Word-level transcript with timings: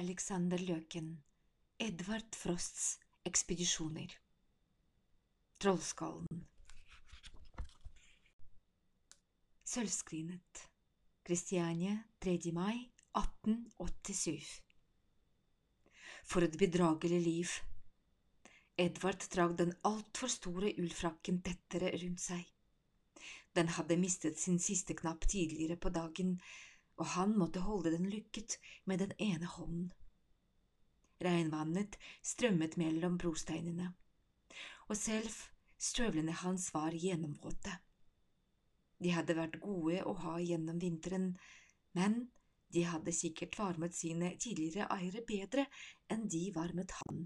Alexander 0.00 0.58
Løken 0.58 1.08
Edvard 1.76 2.34
Frosts 2.34 2.84
ekspedisjoner 3.28 4.14
Trollskallen 5.60 6.38
Sølvskrinet 9.72 10.62
Kristiania 11.28 11.98
3. 12.24 12.38
mai 12.56 12.78
1887 13.20 14.48
For 16.24 16.48
et 16.48 16.56
bedragelig 16.64 17.20
liv! 17.26 17.52
Edvard 18.86 19.28
drag 19.36 19.58
den 19.60 19.76
altfor 19.84 20.32
store 20.32 20.72
ullfrakken 20.80 21.42
tettere 21.44 21.92
rundt 22.06 22.24
seg. 22.24 22.48
Den 23.52 23.68
hadde 23.76 24.00
mistet 24.00 24.40
sin 24.40 24.56
siste 24.64 24.96
knapp 24.96 25.28
tidligere 25.28 25.76
på 25.76 25.92
dagen, 25.92 26.38
og 27.00 27.06
han 27.14 27.32
måtte 27.40 27.62
holde 27.64 27.94
den 27.94 28.10
lukket 28.12 28.58
med 28.84 29.00
den 29.00 29.14
ene 29.18 29.48
hånden. 29.48 29.88
Regnvannet 31.20 31.96
strømmet 32.24 32.76
mellom 32.80 33.16
brosteinene, 33.20 33.90
og 34.88 34.96
selv 34.96 35.32
støvlene 35.80 36.36
hans 36.42 36.68
var 36.74 36.96
gjennomvåte. 36.96 37.72
De 39.00 39.14
hadde 39.16 39.36
vært 39.36 39.60
gode 39.64 40.02
å 40.04 40.14
ha 40.24 40.36
gjennom 40.44 40.80
vinteren, 40.80 41.32
men 41.96 42.26
de 42.70 42.84
hadde 42.86 43.16
sikkert 43.16 43.56
varmet 43.58 43.96
sine 43.96 44.34
tidligere 44.38 44.88
eiere 44.92 45.24
bedre 45.26 45.66
enn 46.12 46.28
de 46.30 46.42
varmet 46.54 46.92
han. 47.00 47.24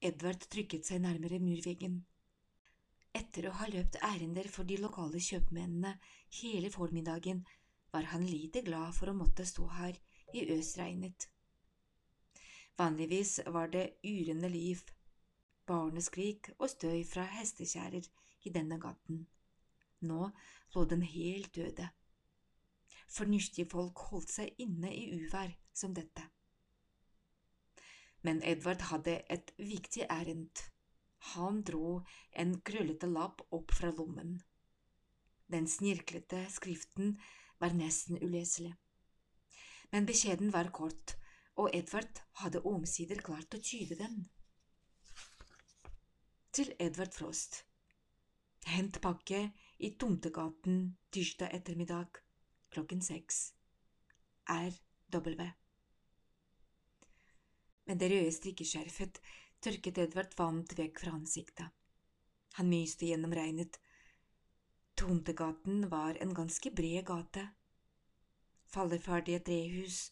Edvard 0.00 0.46
trykket 0.50 0.88
seg 0.88 1.02
nærmere 1.04 1.38
murveggen. 1.42 2.00
Etter 3.16 3.48
å 3.48 3.54
ha 3.58 3.66
løpt 3.70 3.98
ærender 4.06 4.46
for 4.52 4.66
de 4.68 4.78
lokale 4.80 5.20
kjøpmennene 5.22 5.96
hele 6.40 6.70
formiddagen, 6.72 7.42
var 7.92 8.08
han 8.12 8.26
lite 8.26 8.62
glad 8.66 8.94
for 8.94 9.10
å 9.10 9.16
måtte 9.16 9.46
stå 9.46 9.66
her 9.80 9.98
i 10.34 10.46
øsregnet. 10.54 11.28
Vanligvis 12.78 13.40
var 13.46 13.68
det 13.68 14.00
yrende 14.06 14.48
liv, 14.48 14.82
barneskrik 15.66 16.52
og 16.58 16.70
støy 16.70 17.02
fra 17.04 17.26
hestekjærer 17.28 18.06
i 18.46 18.52
denne 18.54 18.78
gaten. 18.80 19.26
Nå 20.00 20.30
lå 20.74 20.84
den 20.88 21.02
helt 21.02 21.54
døde. 21.54 21.90
Fornuftige 23.10 23.68
folk 23.68 23.98
holdt 24.10 24.32
seg 24.32 24.62
inne 24.62 24.92
i 24.94 25.08
uvær 25.18 25.52
som 25.74 25.94
dette. 25.94 26.24
Men 28.22 28.42
Edvard 28.44 28.86
hadde 28.90 29.18
et 29.32 29.52
viktig 29.58 30.06
ærend. 30.12 30.62
Han 31.34 31.60
dro 31.68 32.00
en 32.32 32.54
krøllete 32.64 33.08
lapp 33.10 33.42
opp 33.52 33.74
fra 33.76 33.90
lommen. 33.96 34.38
Den 35.50 35.66
snirklete 35.68 36.44
skriften 36.52 37.16
var 37.60 37.76
nesten 37.76 38.18
uleselig. 38.22 38.74
Men 39.90 40.06
beskjeden 40.08 40.52
var 40.54 40.70
kort, 40.74 41.16
og 41.60 41.74
Edvard 41.76 42.22
hadde 42.42 42.62
omsider 42.66 43.20
klart 43.24 43.54
å 43.54 43.60
tyde 43.62 43.98
den. 44.00 44.22
Til 46.56 46.72
Edvard 46.78 47.12
Frost. 47.14 47.64
Hent 48.70 49.00
pakke 49.02 49.50
i 49.78 49.92
Tomtegaten 49.98 50.96
tirsdag 51.12 51.54
ettermiddag 51.56 52.20
klokken 52.70 53.02
seks. 53.02 53.50
R.W. 54.50 55.50
Med 57.86 57.98
det 57.98 58.10
røde 58.12 58.32
strikkeskjerfet 58.34 59.20
tørket 59.64 59.98
Edvard 60.04 60.34
vannet 60.38 60.74
vekk 60.78 61.00
fra 61.02 61.14
ansiktet. 61.16 61.68
Han 62.58 62.70
myste 62.70 63.08
gjennom 63.08 63.34
regnet. 63.34 63.78
Tomtegaten 65.00 65.88
var 65.88 66.18
en 66.20 66.34
ganske 66.34 66.70
bred 66.70 67.06
gate. 67.08 67.46
Falleferdige 68.68 69.40
trehus 69.46 70.10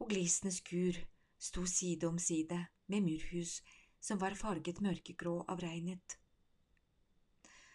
og 0.00 0.08
glisende 0.14 0.54
skur 0.56 0.96
sto 1.36 1.66
side 1.68 2.08
om 2.08 2.16
side 2.18 2.56
med 2.88 3.04
murhus 3.04 3.58
som 4.00 4.22
var 4.22 4.38
farget 4.40 4.80
mørkegrå 4.80 5.34
av 5.44 5.60
regnet. 5.60 6.16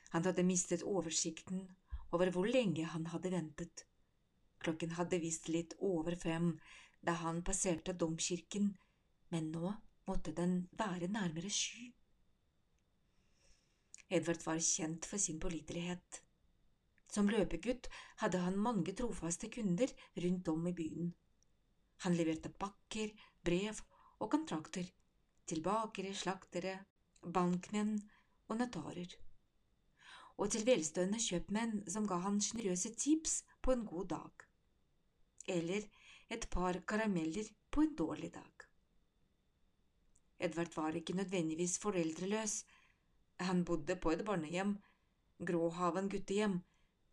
Han 0.10 0.26
hadde 0.26 0.48
mistet 0.50 0.82
oversikten 0.82 1.62
over 2.10 2.34
hvor 2.34 2.50
lenge 2.50 2.90
han 2.96 3.06
hadde 3.14 3.36
ventet. 3.38 3.86
Klokken 4.58 4.98
hadde 4.98 5.22
visst 5.22 5.54
litt 5.54 5.78
over 5.86 6.18
fem 6.18 6.56
da 7.06 7.20
han 7.22 7.46
passerte 7.46 7.94
domkirken 7.94 8.74
men 9.30 9.54
nå 9.54 9.78
måtte 10.10 10.34
den 10.34 10.64
være 10.82 11.14
nærmere 11.14 11.54
sju. 11.62 11.92
Edvard 14.10 14.42
var 14.50 14.70
kjent 14.74 15.06
for 15.06 15.22
sin 15.22 15.38
pålitelighet. 15.38 16.25
Som 17.12 17.30
løpegutt 17.32 17.90
hadde 18.22 18.42
han 18.44 18.58
mange 18.60 18.94
trofaste 18.98 19.50
kunder 19.54 19.92
rundt 20.24 20.48
om 20.52 20.68
i 20.68 20.74
byen. 20.76 21.14
Han 22.04 22.16
leverte 22.18 22.52
pakker, 22.52 23.14
brev 23.46 23.80
og 24.20 24.32
kontrakter 24.32 24.88
til 25.46 25.62
bakere, 25.66 26.14
slaktere, 26.18 26.80
bankmenn 27.22 27.96
og 28.50 28.60
notarer, 28.60 29.14
og 30.38 30.52
til 30.52 30.66
velstående 30.68 31.22
kjøpmenn 31.22 31.84
som 31.92 32.08
ga 32.10 32.20
han 32.26 32.42
sjenerøse 32.44 32.92
tips 33.00 33.40
på 33.64 33.76
en 33.76 33.86
god 33.88 34.10
dag, 34.12 34.46
eller 35.58 35.88
et 36.34 36.50
par 36.52 36.82
karameller 36.90 37.50
på 37.72 37.86
en 37.86 37.96
dårlig 37.96 38.34
dag. 38.34 38.66
Edvard 40.46 40.74
var 40.76 40.98
ikke 40.98 41.16
nødvendigvis 41.16 41.78
foreldreløs. 41.80 42.66
Han 43.40 43.64
bodde 43.66 43.96
på 43.96 44.12
et 44.12 44.26
barnehjem, 44.26 44.76
Gråhaven 45.46 46.10
guttehjem, 46.10 46.60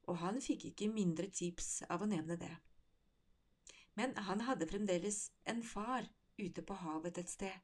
og 0.09 0.19
han 0.23 0.41
fikk 0.43 0.67
ikke 0.71 0.91
mindre 0.93 1.29
tips 1.31 1.83
av 1.93 2.03
å 2.03 2.09
nevne 2.11 2.39
det. 2.41 2.53
Men 3.99 4.17
han 4.29 4.45
hadde 4.49 4.69
fremdeles 4.71 5.27
en 5.53 5.63
far 5.63 6.09
ute 6.41 6.65
på 6.65 6.79
havet 6.81 7.21
et 7.21 7.31
sted, 7.31 7.55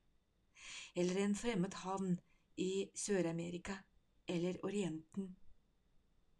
eller 0.95 1.23
en 1.23 1.37
fremmed 1.39 1.75
havn 1.83 2.17
i 2.61 2.89
Sør-Amerika 2.95 3.79
eller 4.29 4.59
Orienten, 4.67 5.35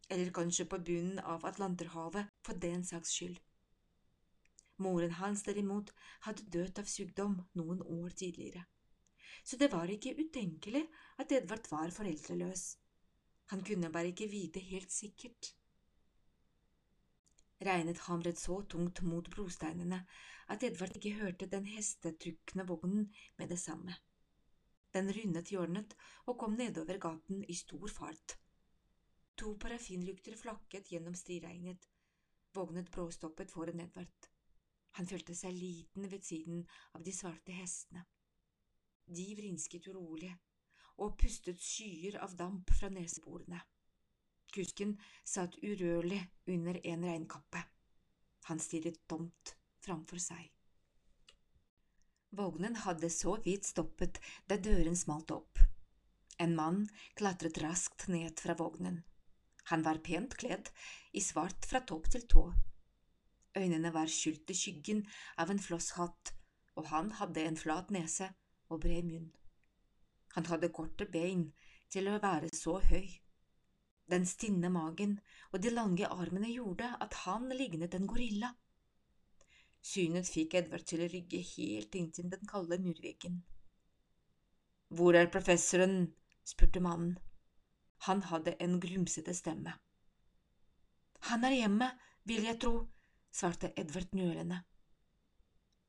eller 0.09 0.33
kanskje 0.35 0.69
på 0.69 0.81
bunnen 0.85 1.21
av 1.21 1.47
Atlanterhavet 1.49 2.35
for 2.45 2.61
den 2.61 2.85
saks 2.85 3.15
skyld. 3.17 3.39
Moren 4.79 5.17
hans 5.19 5.43
derimot 5.47 5.95
hadde 6.27 6.51
dødd 6.55 6.83
av 6.83 6.91
sykdom 6.91 7.41
noen 7.59 7.81
år 7.83 8.13
tidligere 8.15 8.69
så 9.45 9.57
det 9.57 9.71
var 9.73 9.89
ikke 9.89 10.17
utenkelig 10.19 10.85
at 11.23 11.33
Edvard 11.33 11.71
var 11.71 11.91
foreldreløs. 11.95 12.65
Han 13.53 13.63
kunne 13.65 13.93
bare 13.93 14.13
ikke 14.13 14.29
vite 14.29 14.61
helt 14.61 14.93
sikkert. 14.93 15.55
Regnet 17.65 17.99
hamret 18.07 18.39
så 18.39 18.61
tungt 18.71 19.01
mot 19.03 19.29
brosteinene 19.35 20.05
at 20.49 20.63
Edvard 20.63 20.95
ikke 20.97 21.17
hørte 21.19 21.49
den 21.51 21.67
hestetrykkende 21.67 22.67
vognen 22.69 23.09
med 23.39 23.51
det 23.51 23.59
samme. 23.59 23.97
Den 24.95 25.11
rundet 25.13 25.51
hjørnet 25.53 25.97
og 26.27 26.39
kom 26.39 26.55
nedover 26.57 27.01
gaten 27.03 27.43
i 27.45 27.55
stor 27.55 27.89
fart. 27.93 28.39
To 29.39 29.55
parafinlykter 29.61 30.37
flakket 30.39 30.89
gjennom 30.93 31.15
striregnet. 31.19 31.89
Vognet 32.55 32.91
bråstoppet 32.91 33.51
foran 33.51 33.83
Edvard. 33.85 34.31
Han 34.99 35.07
følte 35.07 35.35
seg 35.37 35.55
liten 35.55 36.09
ved 36.11 36.25
siden 36.27 36.63
av 36.95 37.05
de 37.07 37.13
svarte 37.15 37.55
hestene. 37.55 38.07
De 39.07 39.27
vrinsket 39.39 39.87
urolig 39.91 40.33
og 40.99 41.15
pustet 41.21 41.61
skyer 41.63 42.19
av 42.23 42.35
damp 42.39 42.73
fra 42.75 42.91
neseborene. 42.91 43.61
Kusken 44.55 44.97
satt 45.25 45.59
urørlig 45.63 46.21
under 46.49 46.79
en 46.87 47.05
regnkappe. 47.05 47.65
Han 48.49 48.61
stirret 48.63 49.03
tomt 49.11 49.55
framfor 49.85 50.21
seg. 50.23 50.47
Vognen 52.39 52.77
hadde 52.85 53.11
så 53.13 53.37
vidt 53.45 53.69
stoppet 53.69 54.21
da 54.49 54.59
døren 54.61 54.97
smalt 54.97 55.33
opp. 55.33 55.61
En 56.39 56.55
mann 56.57 56.85
klatret 57.19 57.61
raskt 57.63 58.07
ned 58.13 58.41
fra 58.41 58.57
vognen. 58.59 59.03
Han 59.69 59.85
var 59.85 60.01
pent 60.05 60.37
kledd, 60.41 60.69
i 61.13 61.21
svart 61.21 61.67
fra 61.69 61.81
topp 61.85 62.09
til 62.13 62.25
tå. 62.29 62.45
Øynene 63.59 63.93
var 63.93 64.09
skjult 64.13 64.49
i 64.53 64.57
skyggen 64.57 65.03
av 65.37 65.51
en 65.53 65.61
flosshatt, 65.61 66.33
og 66.77 66.89
han 66.93 67.11
hadde 67.19 67.45
en 67.45 67.59
flat 67.59 67.91
nese 67.93 68.31
og 68.69 68.81
bred 68.85 69.09
munn. 69.09 69.33
Han 70.37 70.47
hadde 70.47 70.73
korte 70.73 71.09
bein 71.11 71.49
til 71.93 72.09
å 72.09 72.21
være 72.23 72.53
så 72.55 72.79
høy. 72.91 73.09
Den 74.09 74.25
stinne 74.27 74.71
magen 74.73 75.19
og 75.53 75.61
de 75.63 75.73
lange 75.73 76.09
armene 76.09 76.49
gjorde 76.53 76.89
at 77.05 77.15
han 77.25 77.49
lignet 77.53 77.95
en 77.95 78.09
gorilla. 78.09 78.55
Synet 79.85 80.29
fikk 80.29 80.57
Edvard 80.59 80.87
til 80.89 81.05
å 81.05 81.11
rygge 81.13 81.43
helt 81.53 81.95
inntil 81.97 82.31
den 82.33 82.49
kalde 82.49 82.81
murveggen. 82.83 83.43
Hvor 84.89 85.17
er 85.17 85.31
professoren? 85.33 86.15
spurte 86.45 86.81
mannen. 86.81 87.19
Han 88.07 88.23
hadde 88.31 88.55
en 88.65 88.79
grumsete 88.81 89.35
stemme. 89.37 89.75
Han 91.29 91.45
er 91.45 91.57
hjemme, 91.59 91.91
vil 92.25 92.47
jeg 92.47 92.61
tro, 92.63 92.75
svarte 93.35 93.73
Edvard 93.77 94.15
nølende. 94.17 94.63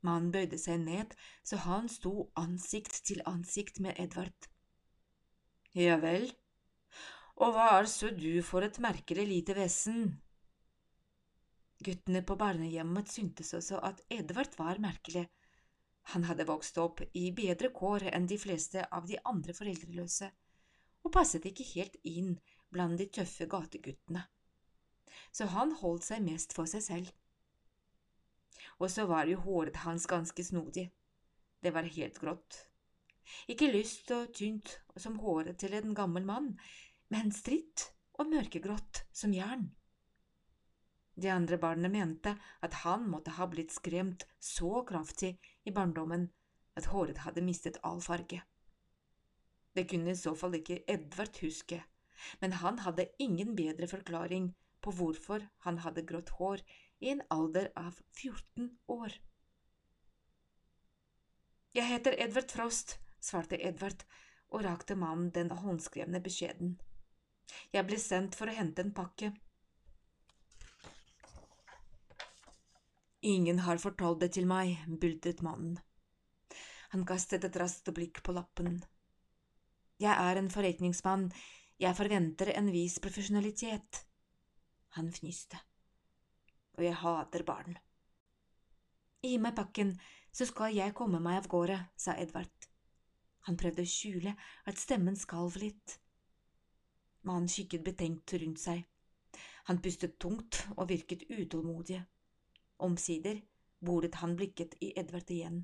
Mannen 0.04 0.32
bøyde 0.32 0.58
seg 0.60 0.80
ned 0.84 1.16
så 1.48 1.60
han 1.66 1.90
sto 1.92 2.30
ansikt 2.40 3.02
til 3.08 3.24
ansikt 3.30 3.80
med 3.84 4.00
Edvard. 4.00 4.48
Ja 5.76 6.00
vel, 6.02 6.32
og 7.40 7.54
hva 7.56 7.68
er 7.78 7.88
så 7.88 8.10
du 8.12 8.42
for 8.44 8.66
et 8.66 8.78
merkelig 8.84 9.24
lite 9.28 9.56
vesen? 9.56 10.10
Guttene 11.80 12.20
på 12.28 12.36
barnehjemmet 12.36 13.08
syntes 13.08 13.54
også 13.56 13.80
at 13.88 14.02
Edvard 14.12 14.58
var 14.60 14.82
merkelig. 14.84 15.30
Han 16.12 16.26
hadde 16.28 16.48
vokst 16.50 16.78
opp 16.84 17.00
i 17.16 17.30
bedre 17.36 17.70
kår 17.76 18.10
enn 18.12 18.28
de 18.28 18.36
fleste 18.42 18.84
av 18.92 19.08
de 19.08 19.16
andre 19.32 19.56
foreldreløse, 19.56 20.28
og 21.06 21.14
passet 21.16 21.48
ikke 21.48 21.68
helt 21.72 21.96
inn 22.04 22.34
blant 22.74 23.00
de 23.00 23.08
tøffe 23.08 23.48
gateguttene. 23.48 24.26
Så 25.32 25.48
han 25.54 25.72
holdt 25.80 26.10
seg 26.10 26.26
mest 26.26 26.56
for 26.58 26.68
seg 26.68 26.84
selv. 26.84 27.14
Og 28.84 28.92
så 28.92 29.06
var 29.08 29.32
jo 29.32 29.40
håret 29.46 29.80
hans 29.86 30.10
ganske 30.12 30.44
snodig. 30.44 30.90
Det 31.64 31.72
var 31.76 31.88
helt 31.88 32.20
grått. 32.20 32.66
Ikke 33.48 33.72
lyst 33.72 34.12
og 34.12 34.34
tynt 34.36 34.76
som 34.98 35.20
håret 35.24 35.60
til 35.62 35.76
en 35.78 35.96
gammel 35.96 36.26
mann, 36.26 36.54
men 37.14 37.34
stritt 37.34 37.90
og 38.20 38.30
mørkegrått 38.32 39.04
som 39.16 39.34
jern. 39.34 39.70
De 41.20 41.32
andre 41.34 41.58
barna 41.60 41.90
mente 41.92 42.36
at 42.64 42.82
han 42.86 43.08
måtte 43.12 43.36
ha 43.36 43.48
blitt 43.52 43.74
skremt 43.76 44.26
så 44.40 44.84
kraftig 44.88 45.34
i 45.68 45.74
barndommen 45.76 46.30
at 46.80 46.88
håret 46.94 47.26
hadde 47.26 47.44
mistet 47.44 47.80
all 47.84 48.00
farge. 48.02 48.40
Det 49.76 49.86
kunne 49.90 50.14
i 50.14 50.20
så 50.20 50.36
fall 50.38 50.56
ikke 50.60 50.82
Edvard 50.88 51.42
huske, 51.44 51.82
men 52.40 52.56
han 52.62 52.80
hadde 52.86 53.10
ingen 53.20 53.56
bedre 53.56 53.88
forklaring 53.92 54.54
på 54.84 54.94
hvorfor 54.96 55.44
han 55.66 55.82
hadde 55.84 56.06
grått 56.08 56.32
hår 56.40 56.64
i 57.04 57.12
en 57.14 57.24
alder 57.32 57.70
av 57.80 58.00
14 58.16 58.70
år. 58.96 59.14
Jeg 61.76 61.86
heter 61.86 62.16
Edvard 62.18 62.52
Frost, 62.52 62.98
svarte 63.22 63.60
Edvard 63.60 64.08
og 64.50 64.64
rakte 64.66 64.96
mannen 64.98 65.30
den 65.36 65.52
håndskrevne 65.54 66.22
beskjeden. 66.24 66.78
Jeg 67.74 67.86
ble 67.88 68.00
sendt 68.02 68.38
for 68.40 68.50
å 68.50 68.56
hente 68.56 68.84
en 68.86 68.94
pakke. 68.96 69.32
Ingen 73.30 73.60
har 73.66 73.82
fortalt 73.84 74.22
det 74.24 74.32
til 74.38 74.48
meg, 74.48 74.78
bultet 75.02 75.44
mannen. 75.44 75.78
Han 76.94 77.04
kastet 77.06 77.44
et 77.46 77.58
raskt 77.60 77.92
blikk 77.94 78.24
på 78.26 78.34
lappen. 78.34 78.80
Jeg 80.00 80.16
er 80.16 80.40
en 80.40 80.48
forretningsmann, 80.50 81.28
jeg 81.80 81.96
forventer 81.96 82.54
en 82.56 82.72
vis 82.72 82.96
profesjonalitet. 83.04 84.06
Han 84.96 85.12
fnyste. 85.14 85.60
Og 86.80 86.86
jeg 86.88 86.98
hater 87.04 87.44
barn. 87.44 87.78
Gi 89.20 89.36
meg 89.38 89.58
pakken, 89.58 89.94
så 90.32 90.48
skal 90.48 90.74
jeg 90.74 90.96
komme 90.96 91.20
meg 91.20 91.42
av 91.42 91.50
gårde, 91.52 91.78
sa 92.00 92.16
Edvard. 92.16 92.70
Han 93.48 93.58
prøvde 93.60 93.84
å 93.84 93.90
skjule 93.90 94.36
at 94.66 94.80
stemmen 94.80 95.20
skalv 95.20 95.60
litt. 95.60 96.00
Mannen 97.28 97.52
kikket 97.52 97.84
betenkt 97.84 98.34
rundt 98.34 98.62
seg. 98.62 98.86
Han 99.70 99.82
pustet 99.84 100.18
tungt 100.20 100.62
og 100.78 100.88
virket 100.90 101.28
utålmodig. 101.30 102.00
Omsider 102.86 103.42
boret 103.80 104.16
han 104.22 104.36
blikket 104.40 104.76
i 104.84 104.94
Edvard 105.00 105.30
igjen. 105.32 105.62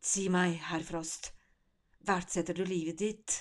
Si 0.00 0.28
meg, 0.32 0.56
herr 0.70 0.84
Frost, 0.86 1.32
verdsetter 2.08 2.56
du 2.56 2.64
livet 2.64 2.98
ditt? 3.02 3.36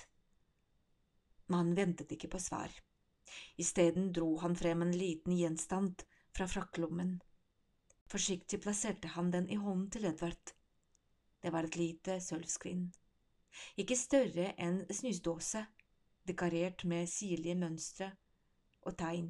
Mannen 1.50 1.78
ventet 1.78 2.12
ikke 2.12 2.30
på 2.34 2.42
svar. 2.44 2.74
Isteden 3.62 4.12
dro 4.14 4.36
han 4.44 4.58
frem 4.60 4.84
en 4.84 4.92
liten 4.98 5.38
gjenstand 5.38 6.04
fra 6.36 6.48
frakkelommen. 6.50 7.20
Forsiktig 8.10 8.62
plasserte 8.64 9.14
han 9.16 9.32
den 9.32 9.48
i 9.50 9.58
hånden 9.62 9.90
til 9.94 10.10
Edvard. 10.10 10.54
Det 11.40 11.54
var 11.54 11.64
et 11.70 11.78
lite 11.80 12.20
sølvskrin. 12.22 12.90
Ikke 13.82 13.98
større 13.98 14.52
enn 14.62 14.82
snusdåse, 14.94 15.64
dekorert 16.30 16.86
med 16.88 17.10
sirlige 17.10 17.58
mønstre 17.60 18.14
og 18.88 18.96
tegn. 19.00 19.30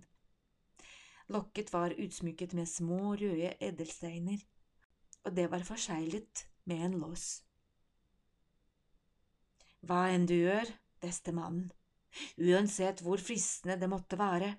Lokket 1.30 1.74
var 1.74 1.94
utsmykket 1.94 2.56
med 2.58 2.70
små, 2.70 3.14
røde 3.14 3.54
edelsteiner, 3.62 4.42
og 5.26 5.36
det 5.38 5.50
var 5.52 5.66
forseglet 5.68 6.46
med 6.70 6.86
en 6.86 6.98
lås. 7.02 7.28
Hva 9.86 10.08
enn 10.12 10.26
du 10.28 10.36
gjør, 10.36 10.72
beste 11.00 11.32
mann, 11.36 11.68
uansett 12.42 13.04
hvor 13.06 13.22
fristende 13.22 13.78
det 13.80 13.90
måtte 13.92 14.18
være, 14.20 14.56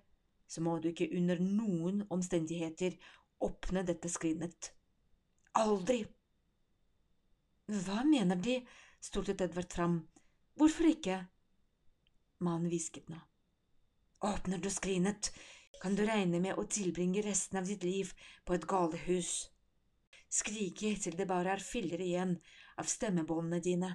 så 0.50 0.62
må 0.64 0.78
du 0.78 0.90
ikke 0.90 1.10
under 1.18 1.42
noen 1.42 2.04
omstendigheter 2.10 2.96
åpne 3.44 3.84
dette 3.86 4.10
skrinnet. 4.10 4.72
Aldri! 5.58 6.04
Hva 7.70 8.02
mener 8.06 8.38
De? 8.38 8.60
stortet 9.00 9.40
Edvard 9.40 9.70
fram. 9.72 10.00
Hvorfor 10.58 10.88
ikke? 10.90 11.20
Mannen 12.40 12.70
hvisket 12.72 13.08
nå. 13.12 13.20
Åpner 14.24 14.58
du 14.58 14.70
skrinet, 14.70 15.30
kan 15.80 15.94
du 15.96 16.04
regne 16.04 16.40
med 16.40 16.58
å 16.60 16.66
tilbringe 16.68 17.22
resten 17.24 17.60
av 17.60 17.68
ditt 17.68 17.84
liv 17.84 18.12
på 18.44 18.56
et 18.56 18.66
galehus. 18.68 19.50
Skrike 20.30 20.92
til 21.02 21.16
det 21.18 21.26
bare 21.28 21.54
er 21.56 21.64
filler 21.64 22.00
igjen 22.04 22.36
av 22.80 22.88
stemmebåndene 22.88 23.60
dine. 23.64 23.94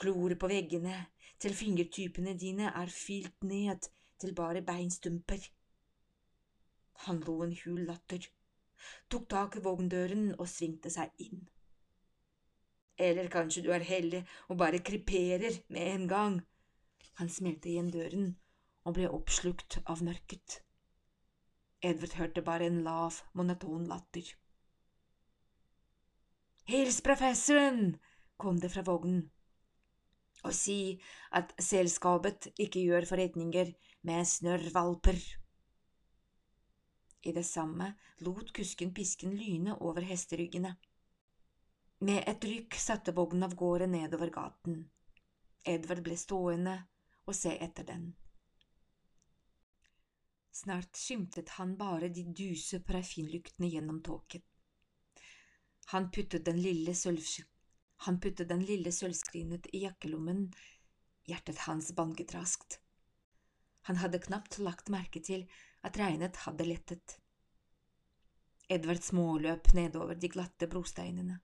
Klore 0.00 0.36
på 0.40 0.48
veggene 0.50 0.96
til 1.40 1.56
fingertypene 1.56 2.36
dine 2.38 2.72
er 2.82 2.92
filt 2.92 3.48
ned 3.48 3.88
til 4.20 4.36
bare 4.36 4.62
beinstumper. 4.64 5.40
Han 7.06 7.22
lo 7.24 7.40
en 7.44 7.56
hul 7.62 7.86
latter, 7.88 8.26
tok 9.08 9.28
tak 9.32 9.56
i 9.56 9.64
vogndøren 9.64 10.34
og 10.36 10.48
svingte 10.48 10.92
seg 10.92 11.12
inn. 11.24 11.48
Eller 13.00 13.32
kanskje 13.32 13.64
du 13.64 13.70
er 13.72 13.84
heldig 13.88 14.20
og 14.52 14.58
bare 14.60 14.82
kriperer 14.84 15.62
med 15.72 15.94
en 15.94 16.08
gang. 16.08 16.40
Han 17.18 17.28
smelte 17.28 17.68
igjen 17.68 17.90
døren 17.92 18.34
og 18.88 18.96
ble 18.96 19.08
oppslukt 19.12 19.80
av 19.84 20.02
mørket. 20.06 20.60
Edvard 21.80 22.14
hørte 22.18 22.44
bare 22.44 22.68
en 22.68 22.82
lav, 22.84 23.22
monoton 23.32 23.86
latter. 23.88 24.26
Hils 26.70 27.00
professoren! 27.04 27.98
kom 28.40 28.60
det 28.60 28.70
fra 28.72 28.82
vognen. 28.86 29.24
Og 30.48 30.54
si 30.56 30.96
at 31.36 31.52
selskapet 31.60 32.48
ikke 32.56 32.80
gjør 32.86 33.08
forretninger 33.08 33.72
med 34.08 34.28
snørrvalper. 34.28 35.18
I 37.28 37.34
det 37.36 37.44
samme 37.44 37.90
lot 38.24 38.52
kusken 38.56 38.94
pisken 38.96 39.34
lyne 39.36 39.76
over 39.84 40.06
hesteryggene. 40.08 40.72
Med 42.00 42.24
et 42.32 42.46
rykk 42.48 42.78
satte 42.80 43.12
vognen 43.12 43.44
av 43.44 43.56
gårde 43.60 43.90
nedover 43.92 44.32
gaten. 44.32 44.86
Edvard 45.68 46.00
ble 46.06 46.16
stående 46.16 46.78
og 47.30 47.36
se 47.38 47.54
etter 47.62 47.86
den. 47.86 48.10
Snart 50.60 50.98
skimtet 50.98 51.54
han 51.56 51.76
bare 51.78 52.10
de 52.12 52.24
duse 52.36 52.82
parafinlyktene 52.84 53.70
gjennom 53.70 54.02
tåken. 54.02 54.42
Han 55.94 56.10
puttet 56.10 56.44
den 56.44 56.58
lille 56.60 56.94
sølv... 56.94 57.22
sølvskrinet 58.98 59.70
i 59.72 59.84
jakkelommen, 59.84 60.48
hjertet 61.30 61.64
hans 61.68 61.92
banket 61.94 62.34
raskt. 62.34 62.80
Han 63.88 63.96
hadde 64.02 64.20
knapt 64.26 64.58
lagt 64.58 64.90
merke 64.92 65.22
til 65.22 65.46
at 65.86 65.96
regnet 65.98 66.42
hadde 66.44 66.66
lettet. 66.66 67.16
Edvard 68.70 69.02
småløp 69.02 69.72
nedover 69.74 70.14
de 70.14 70.28
glatte 70.30 70.68
brosteinene. 70.70 71.40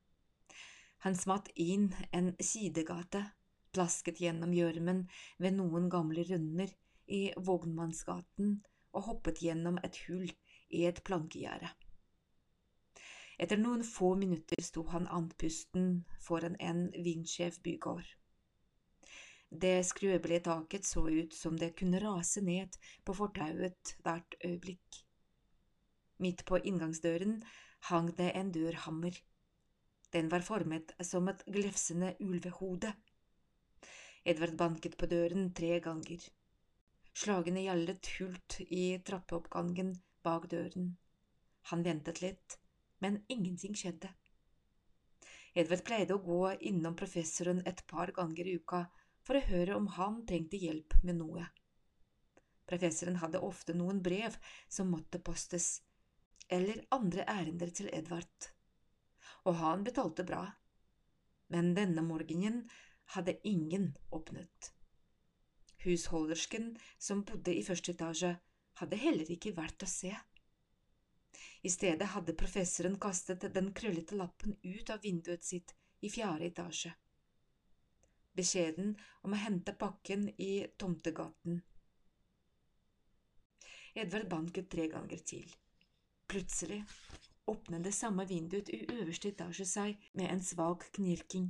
Han 1.07 1.17
smatt 1.17 1.49
inn 1.55 1.89
en 2.13 2.35
sidegate, 2.41 3.25
plasket 3.77 4.21
gjennom 4.25 4.55
gjørmen 4.57 5.05
ved 5.43 5.59
noen 5.61 5.91
gamle 5.93 6.25
runder 6.27 6.73
i 7.13 7.29
Vognmannsgaten 7.37 8.57
og 8.97 9.09
hoppet 9.11 9.43
gjennom 9.45 9.79
et 9.85 9.99
hull 10.07 10.31
i 10.75 10.87
et 10.89 11.03
plankegjerde. 11.07 11.69
Etter 13.37 13.61
noen 13.61 13.83
få 13.85 14.15
minutter 14.17 14.63
sto 14.65 14.87
han 14.95 15.09
andpusten 15.13 16.07
foran 16.25 16.57
en 16.57 16.87
vindskjev 17.05 17.61
bygård. 17.67 18.07
Det 19.51 19.85
skrøbelige 19.87 20.47
taket 20.49 20.89
så 20.89 21.05
ut 21.07 21.35
som 21.37 21.59
det 21.61 21.75
kunne 21.79 22.01
rase 22.03 22.41
ned 22.43 22.79
på 23.05 23.15
fortauet 23.15 23.93
hvert 24.03 24.39
øyeblikk. 24.45 25.03
Midt 26.25 26.47
på 26.49 26.59
inngangsdøren 26.65 27.43
hang 27.91 28.09
det 28.17 28.33
en 28.35 28.51
dørhammer. 28.53 29.21
Den 30.13 30.31
var 30.33 30.41
formet 30.41 30.97
som 31.05 31.29
et 31.29 31.45
glefsende 31.47 32.15
ulvehode. 32.21 32.95
Edvard 34.27 34.57
banket 34.59 34.97
på 34.99 35.07
døren 35.07 35.53
tre 35.55 35.77
ganger. 35.79 36.23
Slagene 37.15 37.63
gjallet 37.63 38.09
hult 38.17 38.57
i 38.67 38.87
trappeoppgangen 39.07 39.93
bak 40.27 40.49
døren. 40.51 40.97
Han 41.71 41.85
ventet 41.87 42.19
litt, 42.25 42.57
men 42.99 43.21
ingenting 43.31 43.77
skjedde. 43.79 44.11
Edvard 45.55 45.85
pleide 45.87 46.17
å 46.17 46.25
gå 46.25 46.41
innom 46.71 46.97
professoren 46.99 47.63
et 47.71 47.85
par 47.87 48.11
ganger 48.17 48.51
i 48.51 48.57
uka 48.59 48.83
for 49.23 49.39
å 49.39 49.45
høre 49.47 49.77
om 49.79 49.87
han 49.95 50.19
trengte 50.27 50.59
hjelp 50.59 50.99
med 51.07 51.21
noe. 51.21 51.47
Professoren 52.67 53.21
hadde 53.23 53.45
ofte 53.47 53.77
noen 53.79 54.03
brev 54.03 54.35
som 54.67 54.91
måtte 54.91 55.23
postes, 55.23 55.69
eller 56.51 56.83
andre 56.99 57.23
ærender 57.31 57.71
til 57.79 57.93
Edvard, 57.95 58.51
og 59.47 59.63
han 59.63 59.87
betalte 59.87 60.27
bra. 60.27 60.43
Men 61.55 61.73
denne 61.79 62.03
morgenen 62.03 62.65
hadde 63.15 63.37
ingen 63.49 63.93
åpnet. 64.11 64.73
Husholdersken 65.85 66.73
som 66.99 67.23
bodde 67.25 67.55
i 67.55 67.63
første 67.67 67.93
etasje, 67.95 68.33
hadde 68.81 68.99
heller 69.01 69.31
ikke 69.33 69.55
vært 69.57 69.85
å 69.87 69.89
se. 69.89 70.13
I 71.63 71.71
stedet 71.71 72.11
hadde 72.13 72.37
professoren 72.39 72.99
kastet 73.01 73.47
den 73.55 73.73
krøllete 73.77 74.19
lappen 74.19 74.57
ut 74.63 74.91
av 74.91 75.03
vinduet 75.05 75.45
sitt 75.45 75.75
i 76.05 76.11
fjerde 76.13 76.51
etasje. 76.51 76.93
Beskjeden 78.37 78.93
om 79.25 79.33
å 79.33 79.41
hente 79.41 79.73
pakken 79.73 80.29
i 80.37 80.67
tomtegaten. 80.77 81.63
Edvard 83.97 84.29
banket 84.29 84.69
tre 84.73 84.91
ganger 84.93 85.23
til. 85.25 85.47
Plutselig 86.29 86.83
åpnet 87.49 87.87
det 87.87 87.95
samme 87.97 88.27
vinduet 88.29 88.69
i 88.75 88.83
øverste 88.93 89.31
etasje 89.33 89.65
seg 89.71 90.09
med 90.19 90.29
en 90.35 90.43
svak 90.45 90.91
knirking. 90.99 91.49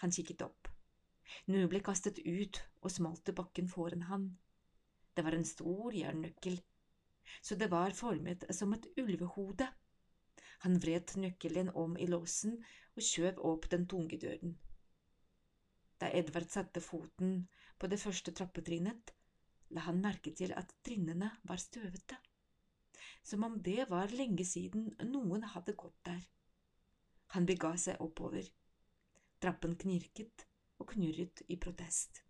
Han 0.00 0.14
kikket 0.14 0.46
opp. 0.46 0.59
Noe 1.50 1.68
ble 1.70 1.80
kastet 1.84 2.20
ut 2.24 2.60
og 2.80 2.92
smalt 2.92 3.24
til 3.26 3.36
bakken 3.38 3.68
foran 3.70 4.06
han. 4.08 4.26
Det 5.14 5.24
var 5.26 5.36
en 5.36 5.46
stor 5.46 5.94
jernnøkkel, 5.94 6.58
så 7.42 7.56
det 7.58 7.70
var 7.70 7.96
formet 7.96 8.46
som 8.54 8.74
et 8.74 8.88
ulvehode. 9.00 9.68
Han 10.64 10.80
vred 10.82 11.14
nøkkelen 11.16 11.70
om 11.82 11.96
i 11.96 12.08
låsen 12.10 12.58
og 12.96 13.04
skjøv 13.04 13.40
opp 13.50 13.70
den 13.72 13.86
tunge 13.90 14.18
døren. 14.20 14.56
Da 16.00 16.10
Edvard 16.16 16.48
satte 16.52 16.80
foten 16.80 17.48
på 17.78 17.88
det 17.92 18.00
første 18.00 18.32
trappetrinnet, 18.36 19.14
la 19.76 19.84
han 19.86 20.00
merke 20.02 20.32
til 20.36 20.52
at 20.56 20.72
trinnene 20.84 21.30
var 21.48 21.60
støvete, 21.60 22.16
som 23.22 23.44
om 23.44 23.58
det 23.62 23.86
var 23.90 24.12
lenge 24.16 24.44
siden 24.48 24.90
noen 25.12 25.44
hadde 25.54 25.76
gått 25.78 25.98
der. 26.08 26.22
Han 27.36 27.46
bega 27.46 27.74
seg 27.78 28.00
oppover. 28.02 28.46
Trappen 29.40 29.76
knirket 29.78 30.49
og 30.80 30.88
knurret 30.94 31.44
i 31.48 31.58
protest. 31.60 32.22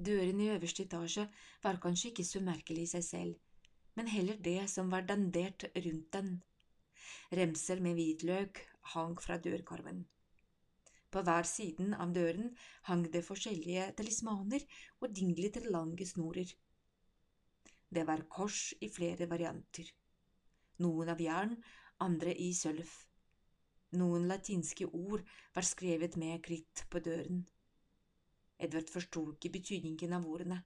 Døren 0.00 0.40
i 0.40 0.48
øverste 0.52 0.86
etasje 0.86 1.26
var 1.64 1.80
kanskje 1.82 2.12
ikke 2.12 2.24
så 2.24 2.40
merkelig 2.44 2.86
i 2.86 2.92
seg 2.94 3.04
selv, 3.04 3.34
men 3.98 4.08
heller 4.08 4.38
det 4.40 4.62
som 4.72 4.92
var 4.92 5.04
dandert 5.08 5.66
rundt 5.74 6.12
den. 6.14 6.30
Remser 7.36 7.82
med 7.84 7.98
hvitløk 7.98 8.62
hang 8.94 9.18
fra 9.20 9.36
dørkarmen. 9.36 10.06
På 11.10 11.24
hver 11.26 11.46
siden 11.48 11.92
av 11.94 12.14
døren 12.14 12.52
hang 12.88 13.04
det 13.12 13.24
forskjellige 13.26 13.90
talismaner 13.98 14.64
og 15.00 15.14
dinglet 15.16 15.58
lange 15.66 16.06
snorer. 16.06 16.52
Det 17.90 18.06
var 18.06 18.28
kors 18.30 18.70
i 18.80 18.88
flere 18.88 19.26
varianter. 19.30 19.90
Noen 20.80 21.10
av 21.10 21.20
jern, 21.20 21.56
andre 22.00 22.32
i 22.38 22.52
sølv. 22.54 22.86
Noen 23.98 24.28
latinske 24.30 24.86
ord 24.86 25.24
var 25.54 25.66
skrevet 25.66 26.14
med 26.20 26.42
kritt 26.46 26.84
på 26.90 27.00
døren. 27.02 27.42
Edvard 28.60 28.90
forsto 28.92 29.24
ikke 29.32 29.50
betydningen 29.56 30.12
av 30.14 30.28
ordene, 30.30 30.60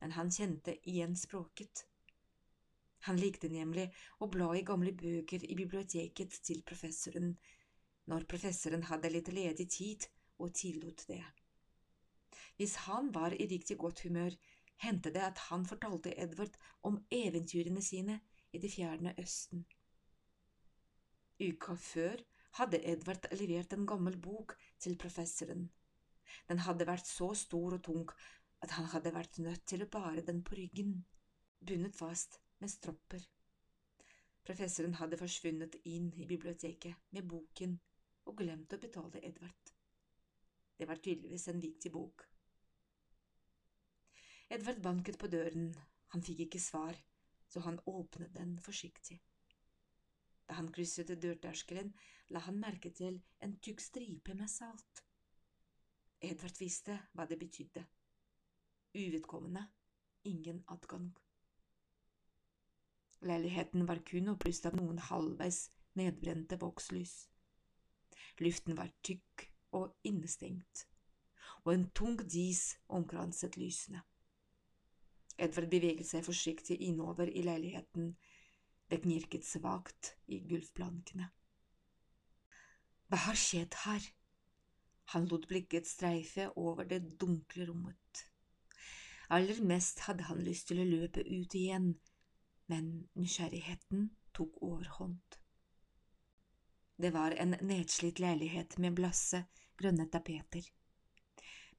men 0.00 0.14
han 0.16 0.32
kjente 0.34 0.74
igjen 0.90 1.14
språket. 1.16 1.84
Han 3.06 3.20
likte 3.20 3.50
nemlig 3.52 3.90
å 4.18 4.30
bla 4.32 4.48
i 4.56 4.64
gamle 4.66 4.94
bøker 4.96 5.44
i 5.44 5.54
biblioteket 5.58 6.40
til 6.48 6.64
professoren, 6.66 7.34
når 8.10 8.26
professoren 8.28 8.86
hadde 8.90 9.12
litt 9.12 9.30
ledig 9.30 9.68
tid 9.70 10.08
og 10.40 10.54
tillot 10.56 11.04
det. 11.08 11.22
Hvis 12.56 12.76
han 12.88 13.12
var 13.14 13.36
i 13.36 13.46
riktig 13.50 13.76
godt 13.78 14.02
humør, 14.06 14.34
hendte 14.82 15.12
det 15.14 15.22
at 15.22 15.46
han 15.50 15.66
fortalte 15.68 16.14
Edvard 16.18 16.56
om 16.82 16.98
eventyrene 17.12 17.82
sine 17.82 18.18
i 18.52 18.58
det 18.58 18.72
fjerne 18.72 19.14
Østen. 19.20 19.66
Uka 21.38 21.74
før 21.78 22.22
hadde 22.58 22.80
Edvard 22.90 23.26
levert 23.34 23.72
en 23.74 23.86
gammel 23.86 24.16
bok 24.20 24.54
til 24.78 24.96
professoren. 25.00 25.66
Den 26.48 26.62
hadde 26.66 26.86
vært 26.86 27.08
så 27.10 27.32
stor 27.38 27.76
og 27.78 27.82
tung 27.86 28.10
at 28.64 28.74
han 28.76 28.88
hadde 28.94 29.14
vært 29.14 29.40
nødt 29.44 29.64
til 29.68 29.84
å 29.84 29.90
bære 29.96 30.24
den 30.28 30.42
på 30.46 30.56
ryggen, 30.58 30.94
bundet 31.60 31.96
fast 31.98 32.38
med 32.62 32.72
stropper. 32.72 33.24
Professoren 34.44 34.96
hadde 35.00 35.18
forsvunnet 35.20 35.76
inn 35.88 36.10
i 36.20 36.28
biblioteket 36.28 37.10
med 37.16 37.26
boken 37.28 37.78
og 38.28 38.38
glemt 38.40 38.72
å 38.72 38.80
betale 38.80 39.22
Edvard. 39.24 39.74
Det 40.78 40.88
var 40.88 41.00
tydeligvis 41.02 41.48
en 41.48 41.62
viktig 41.62 41.92
bok. 41.92 42.24
Edvard 44.52 44.80
banket 44.84 45.18
på 45.18 45.30
døren, 45.32 45.70
han 46.12 46.22
fikk 46.22 46.46
ikke 46.46 46.60
svar, 46.62 46.98
så 47.48 47.62
han 47.64 47.80
åpnet 47.90 48.34
den 48.36 48.58
forsiktig. 48.62 49.18
Da 50.48 50.58
han 50.58 50.70
krysset 50.72 51.12
dørterskelen, 51.22 51.94
la 52.28 52.42
han 52.44 52.60
merke 52.60 52.90
til 52.90 53.20
en 53.44 53.56
tykk 53.64 53.80
stripe 53.80 54.34
med 54.36 54.50
salt. 54.50 55.04
Edvard 56.24 56.56
visste 56.60 56.96
hva 57.12 57.26
det 57.28 57.38
betydde. 57.40 57.84
Uvedkommende, 58.94 59.66
ingen 60.24 60.62
adgang. 60.68 61.12
Leiligheten 63.24 63.88
var 63.88 64.02
kun 64.04 64.28
opplyst 64.34 64.66
av 64.68 64.76
noen 64.76 65.00
halvveis 65.00 65.68
nedbrente 65.96 66.58
vokslys. 66.60 67.14
Luften 68.44 68.76
var 68.76 68.92
tykk 69.06 69.46
og 69.78 69.94
innestengt, 70.04 70.86
og 71.64 71.72
en 71.74 71.86
tung 71.96 72.18
dis 72.20 72.74
omkranset 72.88 73.56
lysene. 73.56 74.02
Edvard 75.38 75.70
beveget 75.70 76.06
seg 76.06 76.26
forsiktig 76.26 76.76
innover 76.86 77.30
i 77.30 77.42
leiligheten, 77.42 78.12
det 78.94 79.02
knirket 79.02 79.46
svakt 79.46 80.14
i 80.30 80.38
gulvplankene. 80.46 81.26
Hva 83.10 83.18
har 83.26 83.38
skjedd 83.38 83.74
her? 83.84 84.04
Han 85.12 85.26
lot 85.28 85.48
blikket 85.50 85.88
streife 85.90 86.46
over 86.56 86.86
det 86.88 87.00
dunkle 87.20 87.66
rommet. 87.68 88.24
Aller 89.34 89.58
mest 89.66 90.04
hadde 90.06 90.28
han 90.28 90.44
lyst 90.46 90.68
til 90.70 90.80
å 90.80 90.86
løpe 90.86 91.24
ut 91.26 91.56
igjen, 91.58 91.94
men 92.70 93.08
nysgjerrigheten 93.18 94.12
tok 94.36 94.62
overhånd. 94.62 95.38
Det 96.96 97.10
var 97.10 97.34
en 97.42 97.56
nedslitt 97.66 98.22
leilighet 98.22 98.78
med 98.78 98.94
blasse, 98.94 99.42
grønne 99.80 100.06
tapeter. 100.06 100.70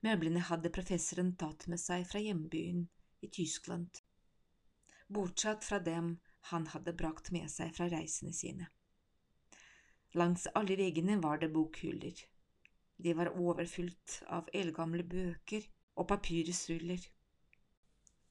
Møblene 0.03 0.43
hadde 0.49 0.73
professoren 0.73 1.31
tatt 1.39 1.65
med 1.71 1.79
seg 1.79 2.03
fra 2.09 2.19
hjembyen 2.19 2.83
i 3.23 3.31
Tyskland, 3.31 4.03
bortsett 5.07 5.63
fra 5.63 5.79
dem 5.79 6.17
han 6.51 6.67
hadde 6.73 6.93
brakt 6.93 7.31
med 7.33 7.49
seg 7.51 7.73
fra 7.75 7.87
reisene 7.89 8.33
sine. 8.33 8.67
Langs 10.15 10.45
alle 10.55 10.77
veggene 10.79 11.17
var 11.23 11.41
det 11.41 11.51
bokhyller. 11.53 12.19
De 12.97 13.13
var 13.13 13.33
overfylt 13.33 14.21
av 14.31 14.49
eldgamle 14.53 15.03
bøker 15.03 15.65
og 15.99 16.07
papyrusruller. 16.11 17.01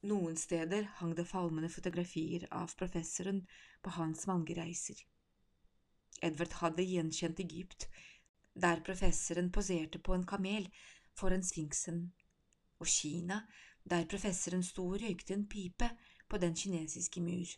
Noen 0.08 0.36
steder 0.36 0.86
hang 1.00 1.14
det 1.16 1.26
falmende 1.28 1.68
fotografier 1.72 2.46
av 2.52 2.72
professoren 2.78 3.42
på 3.82 3.92
hans 3.98 4.26
mange 4.30 4.56
reiser. 4.56 4.98
Edvard 6.24 6.56
hadde 6.60 6.86
gjenkjent 6.88 7.40
Egypt, 7.44 7.88
der 8.54 8.82
professoren 8.86 9.50
poserte 9.52 9.98
på 9.98 10.14
en 10.14 10.26
kamel 10.28 10.68
foran 11.18 11.42
sfinksen, 11.42 12.06
og 12.78 12.86
Kina, 12.86 13.42
der 13.84 14.06
professoren 14.08 14.62
sto 14.62 14.86
og 14.92 15.02
røykte 15.02 15.34
en 15.34 15.46
pipe 15.48 15.90
på 16.28 16.40
den 16.40 16.56
kinesiske 16.56 17.20
mur. 17.20 17.50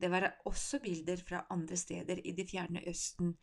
Det 0.00 0.10
var 0.10 0.32
også 0.44 0.80
bilder 0.82 1.16
fra 1.16 1.46
andre 1.50 1.76
steder 1.76 2.20
i 2.24 2.32
det 2.32 2.48
fjerne 2.50 2.82
Østen, 2.90 3.36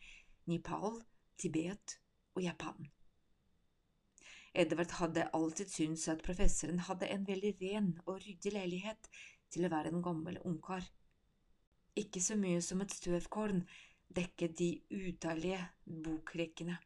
Nepal, 0.45 0.99
Tibet 1.37 1.99
og 2.35 2.43
Japan. 2.43 2.89
Edvard 4.53 4.91
hadde 4.99 5.29
alltid 5.33 5.69
syntes 5.71 6.07
at 6.11 6.23
professoren 6.25 6.79
hadde 6.79 7.07
en 7.07 7.23
veldig 7.27 7.53
ren 7.61 7.93
og 8.05 8.19
ryddig 8.25 8.51
leilighet 8.51 9.07
til 9.51 9.65
å 9.65 9.71
være 9.71 9.93
en 9.93 10.03
gammel 10.03 10.41
ungkar. 10.43 10.83
Ikke 11.95 12.21
så 12.23 12.35
mye 12.39 12.59
som 12.63 12.83
et 12.83 12.91
støvkorn 12.91 13.63
dekket 14.11 14.57
de 14.59 14.69
utallige 14.91 15.63
bokrekkene. 15.85 16.77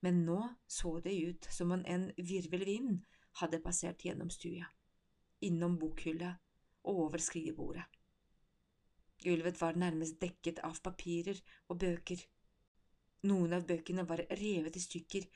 Men 0.00 0.24
nå 0.24 0.40
så 0.66 0.96
det 1.04 1.14
ut 1.28 1.48
som 1.52 1.76
om 1.76 1.84
en 1.84 2.08
virvelvind 2.16 3.02
hadde 3.42 3.60
passert 3.64 4.04
gjennom 4.04 4.32
stua, 4.32 4.64
innom 5.44 5.76
bokhylla 5.78 6.32
og 6.88 7.04
over 7.06 7.20
skrivebordet. 7.20 7.84
Gulvet 9.20 9.60
var 9.60 9.76
nærmest 9.76 10.20
dekket 10.20 10.62
av 10.64 10.78
papirer 10.84 11.40
og 11.68 11.80
bøker. 11.82 12.20
Noen 13.28 13.52
av 13.52 13.66
bøkene 13.68 14.06
var 14.08 14.22
revet 14.40 14.76
i 14.76 14.82
stykker. 14.84 15.26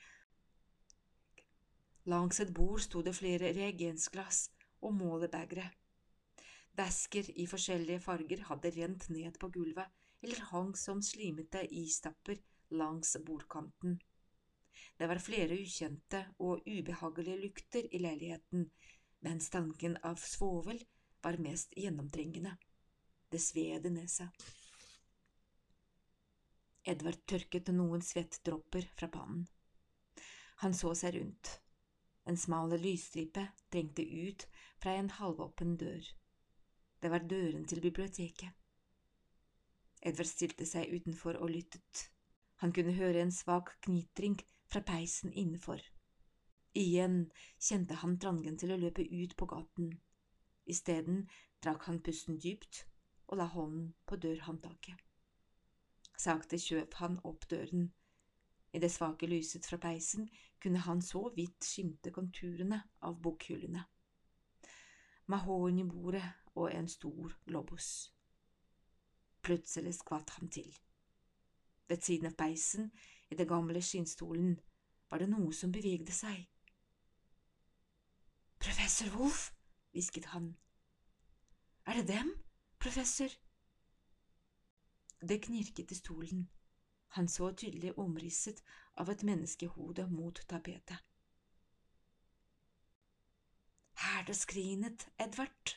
Langs 2.09 2.39
et 2.41 2.53
bord 2.53 2.81
sto 2.81 3.03
det 3.05 3.13
flere 3.17 3.51
reagensglass 3.53 4.47
og 4.81 4.95
målebagere. 4.97 5.67
Væsker 6.77 7.29
i 7.41 7.45
forskjellige 7.47 8.01
farger 8.03 8.41
hadde 8.49 8.73
rent 8.75 9.07
ned 9.09 9.37
på 9.39 9.49
gulvet, 9.53 9.87
eller 10.25 10.41
hang 10.49 10.73
som 10.77 11.01
slimete 11.05 11.61
istapper 11.69 12.41
langs 12.73 13.15
bordkanten. 13.25 13.99
Det 14.97 15.07
var 15.07 15.21
flere 15.21 15.55
ukjente 15.61 16.25
og 16.39 16.65
ubehagelige 16.67 17.41
lukter 17.41 17.87
i 17.91 18.01
leiligheten, 18.01 18.69
men 19.21 19.41
stanken 19.41 19.97
av 20.03 20.17
svovel 20.21 20.81
var 21.23 21.37
mest 21.41 21.73
gjennomtrengende. 21.77 22.57
Det 23.29 23.39
sved 23.41 23.85
i 23.85 23.89
nesa. 23.89 24.27
Edvard 26.85 27.23
tørket 27.25 27.71
noen 27.73 28.03
svettdropper 28.05 28.85
fra 28.99 29.09
pannen. 29.09 29.47
Han 30.61 30.75
så 30.77 30.93
seg 30.97 31.17
rundt. 31.17 31.49
En 32.29 32.37
smal 32.37 32.75
lysstripe 32.81 33.47
trengte 33.73 34.05
ut 34.05 34.45
fra 34.81 34.93
en 34.99 35.09
halvåpen 35.17 35.73
dør. 35.81 36.05
Det 37.01 37.11
var 37.11 37.25
døren 37.25 37.65
til 37.65 37.81
biblioteket. 37.81 38.53
Edvard 40.05 40.29
stilte 40.29 40.69
seg 40.69 40.93
utenfor 40.93 41.41
og 41.41 41.49
lyttet. 41.49 42.07
Han 42.61 42.73
kunne 42.73 42.93
høre 42.97 43.25
en 43.25 43.33
svak 43.33 43.73
knitring 43.85 44.37
fra 44.69 44.85
peisen 44.85 45.33
innenfor. 45.33 45.81
Igjen 46.77 47.23
kjente 47.57 47.97
han 48.01 48.19
trangen 48.21 48.57
til 48.61 48.73
å 48.73 48.79
løpe 48.79 49.01
ut 49.01 49.33
på 49.37 49.49
gaten. 49.49 49.95
Isteden 50.69 51.25
drakk 51.65 51.89
han 51.89 52.03
pusten 52.05 52.37
dypt 52.41 52.85
og 53.27 53.37
la 53.37 53.45
hånden 53.49 53.93
på 54.05 54.17
dørhåndtaket. 54.21 54.97
Sakte 56.17 56.59
kjøp 56.61 56.95
han 57.01 57.19
opp 57.27 57.47
døren. 57.51 57.89
I 58.73 58.79
det 58.79 58.91
svake 58.91 59.27
lyset 59.27 59.65
fra 59.67 59.79
peisen 59.81 60.29
kunne 60.61 60.83
han 60.85 61.01
så 61.01 61.29
vidt 61.35 61.63
skimte 61.63 62.11
konturene 62.11 62.81
av 63.01 63.19
bokhyllene. 63.23 63.83
Mahognibordet 65.31 66.25
og 66.55 66.71
en 66.71 66.87
stor 66.87 67.35
globus. 67.45 68.11
Plutselig 69.41 69.95
skvatt 69.99 70.35
han 70.37 70.49
til. 70.49 70.71
Ved 71.89 72.01
siden 72.01 72.31
av 72.31 72.37
peisen, 72.37 72.91
i 73.29 73.35
den 73.35 73.47
gamle 73.47 73.81
skinnstolen, 73.81 74.59
var 75.09 75.21
det 75.21 75.29
noe 75.29 75.53
som 75.53 75.73
bevegde 75.73 76.13
seg. 76.13 76.45
Professor 78.61 79.11
Wolf, 79.17 79.51
hvisket 79.93 80.31
han. 80.33 80.55
Er 81.85 82.01
det 82.01 82.07
dem, 82.07 82.31
professor? 82.85 83.29
Det 85.21 85.37
knirket 85.43 85.91
i 85.91 85.95
stolen. 85.95 86.49
Han 87.07 87.27
så 87.27 87.51
tydelig 87.51 87.95
omrisset 87.99 88.61
av 88.93 89.09
et 89.09 89.23
menneskehode 89.25 90.05
mot 90.11 90.41
tapetet. 90.47 90.99
Er 93.95 94.27
det 94.27 94.35
skrinet, 94.37 95.07
Edvard? 95.17 95.73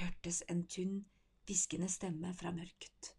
hørtes 0.00 0.42
en 0.48 0.64
tynn, 0.64 1.02
hviskende 1.44 1.88
stemme 1.92 2.32
fra 2.34 2.52
mørket. 2.52 3.15